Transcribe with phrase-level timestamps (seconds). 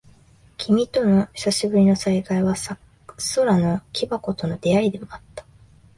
[0.57, 2.55] 君との久しぶりの再会は、
[3.35, 5.45] 空の木箱との出会いでもあった。